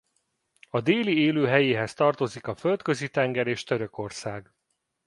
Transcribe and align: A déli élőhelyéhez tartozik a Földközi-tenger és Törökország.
A 0.69 0.81
déli 0.81 1.17
élőhelyéhez 1.17 1.93
tartozik 1.93 2.47
a 2.47 2.55
Földközi-tenger 2.55 3.47
és 3.47 3.63
Törökország. 3.63 4.53